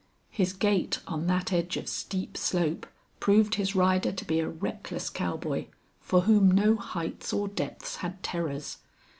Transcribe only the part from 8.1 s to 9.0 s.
terrors.